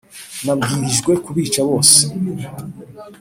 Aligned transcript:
nabwirijwe 0.45 1.11
kubica 1.25 1.59
bose 1.69 2.01